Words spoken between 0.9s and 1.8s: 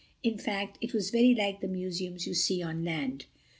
was very like the